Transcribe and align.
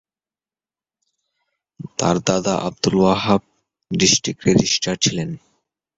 তার 1.99 2.15
দাদা 2.27 2.53
Abdul 2.67 2.95
Wahab 3.03 3.41
district 3.91 4.41
registrar 4.47 4.97
ছিলেন। 4.97 5.29